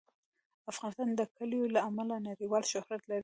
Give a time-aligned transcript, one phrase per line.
[0.71, 3.19] افغانستان د کلیو له امله نړیوال شهرت لري.